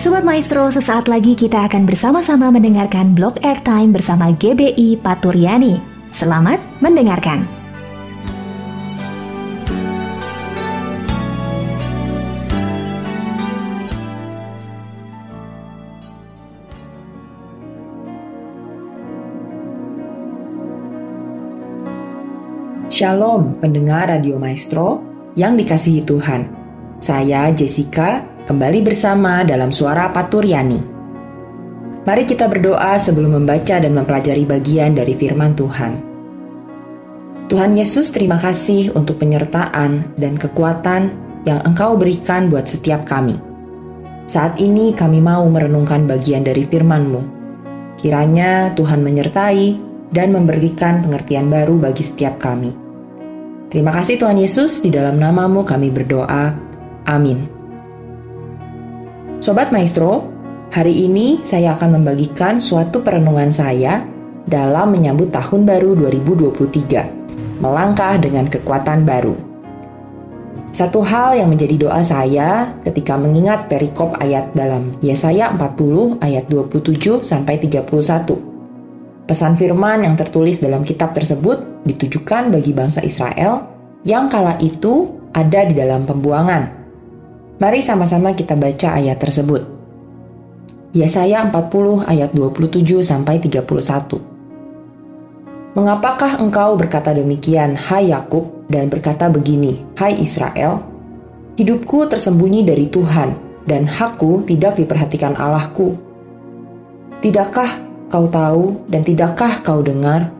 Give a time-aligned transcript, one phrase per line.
[0.00, 5.76] Sobat Maestro, sesaat lagi kita akan bersama-sama mendengarkan blog airtime bersama GBI Paturyani.
[6.08, 7.44] Selamat mendengarkan.
[22.88, 25.04] Shalom pendengar Radio Maestro
[25.36, 26.48] yang dikasihi Tuhan.
[27.04, 30.82] Saya Jessica kembali bersama dalam suara Paturyani.
[32.02, 36.02] Mari kita berdoa sebelum membaca dan mempelajari bagian dari firman Tuhan.
[37.46, 41.14] Tuhan Yesus, terima kasih untuk penyertaan dan kekuatan
[41.46, 43.38] yang Engkau berikan buat setiap kami.
[44.26, 47.22] Saat ini kami mau merenungkan bagian dari firman-Mu.
[48.02, 49.78] Kiranya Tuhan menyertai
[50.10, 52.74] dan memberikan pengertian baru bagi setiap kami.
[53.70, 56.50] Terima kasih Tuhan Yesus, di dalam namamu kami berdoa.
[57.06, 57.59] Amin.
[59.40, 60.28] Sobat Maestro,
[60.68, 64.04] hari ini saya akan membagikan suatu perenungan saya
[64.44, 69.32] dalam menyambut tahun baru 2023, melangkah dengan kekuatan baru.
[70.76, 77.24] Satu hal yang menjadi doa saya ketika mengingat perikop ayat dalam Yesaya 40 ayat 27
[77.24, 79.24] sampai 31.
[79.24, 83.64] Pesan firman yang tertulis dalam kitab tersebut ditujukan bagi bangsa Israel
[84.04, 86.79] yang kala itu ada di dalam pembuangan
[87.60, 89.60] Mari sama-sama kita baca ayat tersebut.
[90.96, 94.16] Yesaya 40 ayat 27 sampai 31.
[95.76, 100.80] Mengapakah engkau berkata demikian, hai Yakub, dan berkata begini, hai Israel?
[101.60, 103.36] Hidupku tersembunyi dari Tuhan,
[103.68, 106.00] dan hakku tidak diperhatikan Allahku.
[107.20, 107.76] Tidakkah
[108.08, 110.32] kau tahu dan tidakkah kau dengar?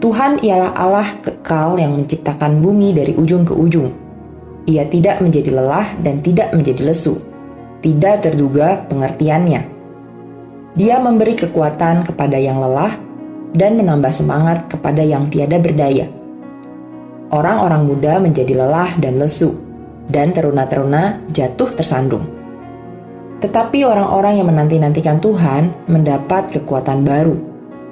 [0.00, 4.07] Tuhan ialah Allah kekal yang menciptakan bumi dari ujung ke ujung
[4.68, 7.16] ia tidak menjadi lelah dan tidak menjadi lesu.
[7.80, 9.64] Tidak terduga pengertiannya.
[10.76, 12.92] Dia memberi kekuatan kepada yang lelah
[13.56, 16.04] dan menambah semangat kepada yang tiada berdaya.
[17.32, 19.56] Orang-orang muda menjadi lelah dan lesu,
[20.12, 22.24] dan teruna-teruna jatuh tersandung.
[23.38, 27.36] Tetapi orang-orang yang menanti-nantikan Tuhan mendapat kekuatan baru.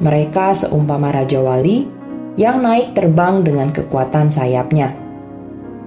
[0.00, 1.88] Mereka seumpama Raja Wali
[2.36, 5.09] yang naik terbang dengan kekuatan sayapnya.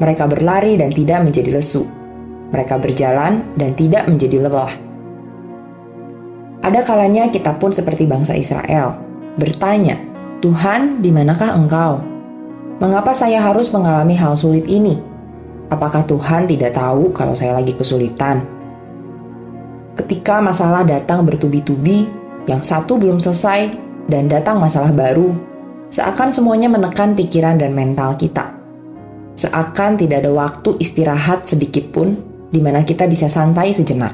[0.00, 1.84] Mereka berlari dan tidak menjadi lesu.
[2.50, 4.72] Mereka berjalan dan tidak menjadi lelah.
[6.60, 8.96] Ada kalanya kita pun seperti bangsa Israel,
[9.40, 9.96] bertanya,
[10.44, 12.04] Tuhan, di manakah engkau?
[12.80, 15.00] Mengapa saya harus mengalami hal sulit ini?
[15.72, 18.44] Apakah Tuhan tidak tahu kalau saya lagi kesulitan?
[19.96, 22.08] Ketika masalah datang bertubi-tubi,
[22.48, 23.72] yang satu belum selesai
[24.08, 25.32] dan datang masalah baru,
[25.88, 28.59] seakan semuanya menekan pikiran dan mental kita.
[29.40, 32.12] Seakan tidak ada waktu istirahat sedikit pun
[32.52, 34.12] di mana kita bisa santai sejenak.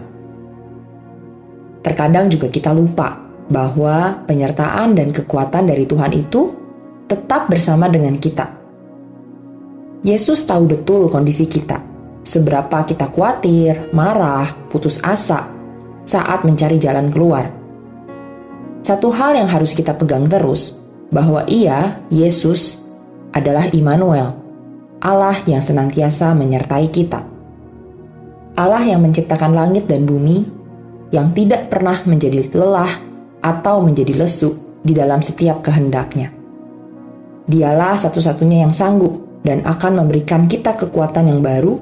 [1.82, 6.54] Terkadang juga kita lupa bahwa penyertaan dan kekuatan dari Tuhan itu
[7.10, 8.46] tetap bersama dengan kita.
[10.06, 11.82] Yesus tahu betul kondisi kita,
[12.22, 15.50] seberapa kita khawatir, marah, putus asa
[16.06, 17.50] saat mencari jalan keluar.
[18.86, 22.86] Satu hal yang harus kita pegang terus, bahwa Ia, Yesus,
[23.34, 24.45] adalah Immanuel,
[25.06, 27.22] Allah yang senantiasa menyertai kita.
[28.58, 30.42] Allah yang menciptakan langit dan bumi,
[31.14, 32.90] yang tidak pernah menjadi lelah
[33.38, 36.34] atau menjadi lesu di dalam setiap kehendaknya.
[37.46, 41.78] Dialah satu-satunya yang sanggup dan akan memberikan kita kekuatan yang baru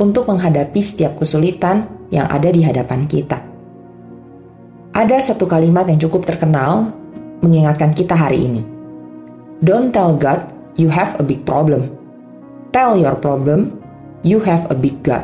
[0.00, 3.36] untuk menghadapi setiap kesulitan yang ada di hadapan kita.
[4.96, 6.88] Ada satu kalimat yang cukup terkenal
[7.44, 8.64] mengingatkan kita hari ini.
[9.60, 10.48] Don't tell God
[10.80, 12.01] you have a big problem
[12.72, 13.78] tell your problem,
[14.24, 15.22] you have a big God.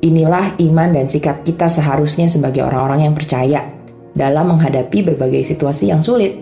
[0.00, 3.66] Inilah iman dan sikap kita seharusnya sebagai orang-orang yang percaya
[4.14, 6.38] dalam menghadapi berbagai situasi yang sulit.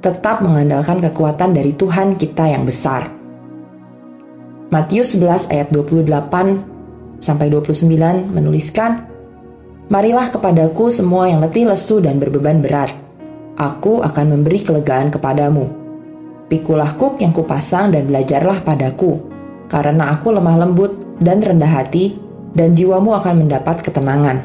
[0.00, 3.12] Tetap mengandalkan kekuatan dari Tuhan kita yang besar.
[4.72, 9.04] Matius 11 ayat 28 sampai 29 menuliskan,
[9.88, 12.92] Marilah kepadaku semua yang letih lesu dan berbeban berat.
[13.56, 15.77] Aku akan memberi kelegaan kepadamu
[16.48, 19.20] Pikulah kuk yang kupasang dan belajarlah padaku,
[19.68, 22.16] karena aku lemah lembut dan rendah hati,
[22.56, 24.40] dan jiwamu akan mendapat ketenangan.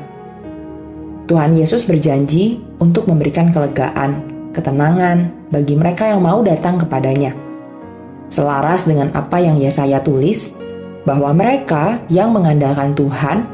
[1.31, 4.19] Tuhan Yesus berjanji untuk memberikan kelegaan,
[4.51, 7.31] ketenangan bagi mereka yang mau datang kepadanya.
[8.27, 10.51] Selaras dengan apa yang Yesaya tulis,
[11.07, 13.47] bahwa mereka yang mengandalkan Tuhan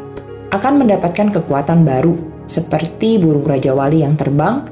[0.49, 2.17] akan mendapatkan kekuatan baru,
[2.49, 4.65] seperti burung Raja Wali yang terbang,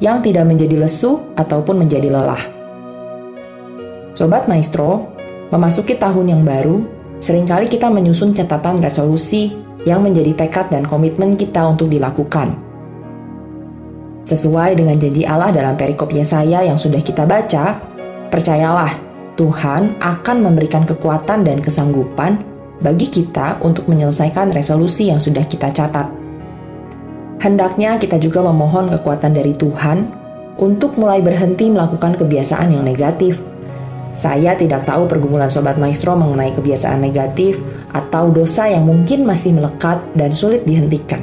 [0.00, 2.57] yang tidak menjadi lesu ataupun menjadi lelah.
[4.18, 5.14] Sobat Maestro,
[5.54, 6.82] memasuki tahun yang baru,
[7.22, 9.54] sering kali kita menyusun catatan resolusi
[9.86, 12.50] yang menjadi tekad dan komitmen kita untuk dilakukan.
[14.26, 17.78] Sesuai dengan janji Allah dalam perikop Yesaya yang sudah kita baca,
[18.26, 18.90] percayalah
[19.38, 22.42] Tuhan akan memberikan kekuatan dan kesanggupan
[22.82, 26.10] bagi kita untuk menyelesaikan resolusi yang sudah kita catat.
[27.38, 30.10] Hendaknya kita juga memohon kekuatan dari Tuhan
[30.58, 33.57] untuk mulai berhenti melakukan kebiasaan yang negatif.
[34.18, 37.62] Saya tidak tahu pergumulan Sobat Maestro mengenai kebiasaan negatif
[37.94, 41.22] atau dosa yang mungkin masih melekat dan sulit dihentikan.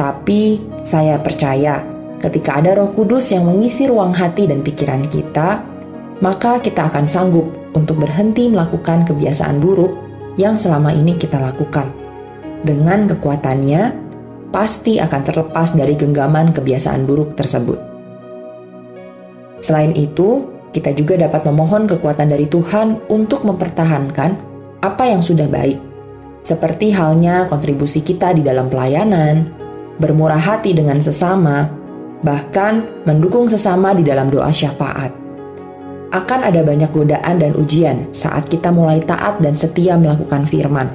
[0.00, 0.56] Tapi
[0.88, 1.84] saya percaya
[2.24, 5.60] ketika ada roh kudus yang mengisi ruang hati dan pikiran kita,
[6.24, 9.92] maka kita akan sanggup untuk berhenti melakukan kebiasaan buruk
[10.40, 11.92] yang selama ini kita lakukan.
[12.64, 13.92] Dengan kekuatannya,
[14.48, 17.76] pasti akan terlepas dari genggaman kebiasaan buruk tersebut.
[19.60, 24.30] Selain itu, kita juga dapat memohon kekuatan dari Tuhan untuk mempertahankan
[24.80, 25.78] apa yang sudah baik,
[26.42, 29.52] seperti halnya kontribusi kita di dalam pelayanan,
[30.00, 31.70] bermurah hati dengan sesama,
[32.24, 35.12] bahkan mendukung sesama di dalam doa syafaat.
[36.12, 40.88] Akan ada banyak godaan dan ujian saat kita mulai taat dan setia melakukan firman.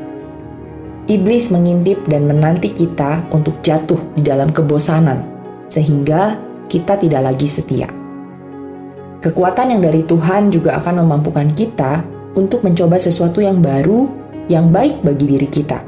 [1.08, 5.24] Iblis mengintip dan menanti kita untuk jatuh di dalam kebosanan,
[5.72, 6.36] sehingga
[6.68, 8.07] kita tidak lagi setia.
[9.18, 12.06] Kekuatan yang dari Tuhan juga akan memampukan kita
[12.38, 14.06] untuk mencoba sesuatu yang baru,
[14.46, 15.82] yang baik bagi diri kita.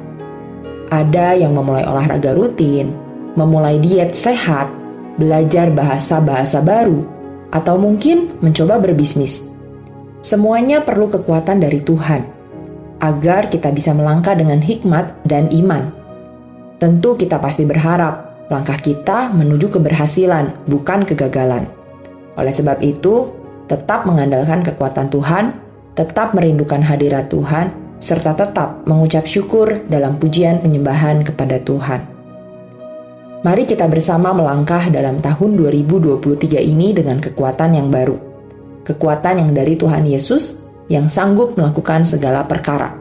[0.89, 2.89] Ada yang memulai olahraga rutin,
[3.37, 4.73] memulai diet sehat,
[5.21, 7.05] belajar bahasa-bahasa baru,
[7.53, 9.45] atau mungkin mencoba berbisnis.
[10.25, 12.25] Semuanya perlu kekuatan dari Tuhan
[12.99, 15.93] agar kita bisa melangkah dengan hikmat dan iman.
[16.81, 21.78] Tentu, kita pasti berharap langkah kita menuju keberhasilan, bukan kegagalan.
[22.39, 23.27] Oleh sebab itu,
[23.68, 25.59] tetap mengandalkan kekuatan Tuhan,
[25.94, 32.01] tetap merindukan hadirat Tuhan, serta tetap mengucap syukur dalam pujian penyembahan kepada Tuhan.
[33.44, 38.15] Mari kita bersama melangkah dalam tahun 2023 ini dengan kekuatan yang baru.
[38.88, 42.95] Kekuatan yang dari Tuhan Yesus yang sanggup melakukan segala perkara,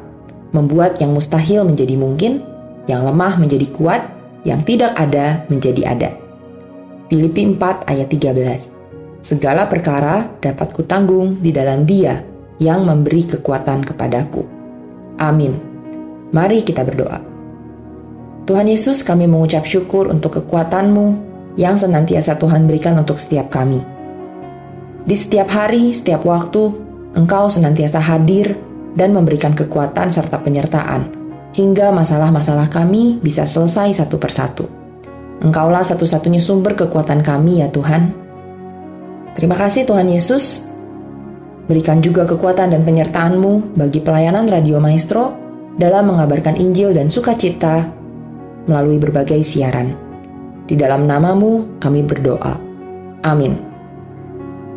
[0.50, 2.43] membuat yang mustahil menjadi mungkin,
[2.90, 4.02] yang lemah menjadi kuat,
[4.43, 6.11] yang tidak ada menjadi ada.
[7.08, 8.77] Filipi 4 ayat 13
[9.28, 12.16] Segala perkara dapat kutanggung di dalam Dia
[12.64, 14.40] yang memberi kekuatan kepadaku.
[15.20, 15.52] Amin.
[16.32, 17.20] Mari kita berdoa.
[18.48, 21.06] Tuhan Yesus, kami mengucap syukur untuk kekuatan-Mu
[21.60, 23.84] yang senantiasa Tuhan berikan untuk setiap kami.
[25.04, 26.72] Di setiap hari, setiap waktu,
[27.12, 28.56] Engkau senantiasa hadir
[28.96, 31.04] dan memberikan kekuatan serta penyertaan,
[31.52, 34.64] hingga masalah-masalah kami bisa selesai satu persatu.
[35.44, 38.27] Engkaulah satu-satunya sumber kekuatan kami ya Tuhan.
[39.38, 40.67] Terima kasih Tuhan Yesus.
[41.70, 45.31] Berikan juga kekuatan dan penyertaan-Mu bagi pelayanan Radio Maestro
[45.79, 47.87] dalam mengabarkan Injil dan sukacita
[48.67, 49.94] melalui berbagai siaran.
[50.67, 52.58] Di dalam namamu kami berdoa.
[53.23, 53.55] Amin.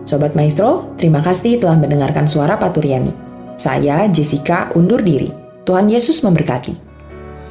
[0.05, 3.17] Sobat Maestro, terima kasih telah mendengarkan suara Paturiani.
[3.57, 5.33] Saya Jessica undur diri.
[5.65, 6.77] Tuhan Yesus memberkati.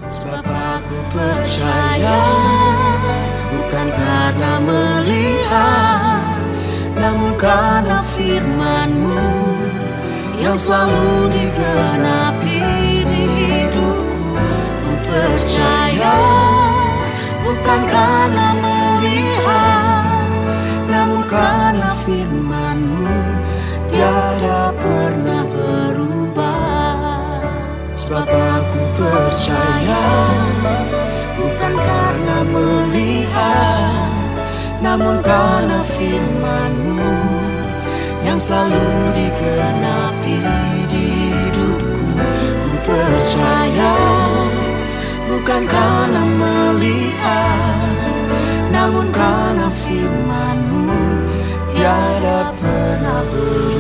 [0.07, 2.19] Sebab aku percaya
[3.51, 6.00] bukan karena melihat
[7.41, 9.17] karena firmanmu
[10.45, 12.61] yang selalu digenapi
[13.09, 14.29] di hidupku.
[14.85, 16.17] Ku percaya
[17.41, 20.05] bukan karena melihat
[20.85, 23.09] Namun karena firmanmu
[23.89, 27.41] tiada pernah berubah.
[27.97, 30.05] Sebab aku percaya
[31.41, 34.11] bukan karena melihat
[34.81, 37.00] namun karena firmanmu
[38.41, 40.37] selalu digenapi
[40.89, 42.09] di hidupku.
[42.65, 43.95] Ku percaya
[45.29, 47.93] bukan karena melihat
[48.73, 50.89] Namun karena firmanmu
[51.69, 53.80] tiada pernah berubah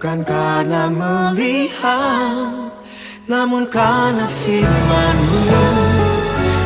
[0.00, 2.72] Bukan karena melihat
[3.28, 5.44] Namun karena firmanmu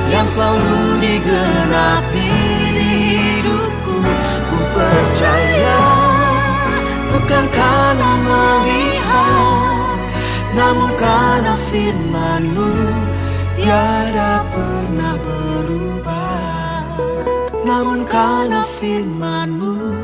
[0.06, 2.30] Yang selalu digenapi
[2.78, 3.98] di hidupku.
[4.22, 5.82] Ku percaya
[7.10, 9.98] Bukan karena melihat
[10.54, 12.70] Namun karena firmanmu
[13.58, 16.86] Tiada pernah berubah.
[17.66, 20.03] Namun karena firmanmu